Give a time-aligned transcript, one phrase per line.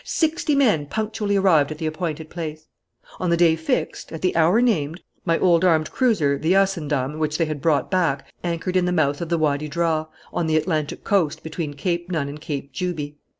[0.03, 2.65] Sixty men punctually arrived at the appointed place.
[3.19, 7.37] "On the day fixed, at the hour named, my old armed cruiser, the Ascendam, which
[7.37, 11.03] they had brought back, anchored in the mouth of the Wady Draa, on the Atlantic
[11.03, 13.17] coast, between Cape Nun and Cape Juby.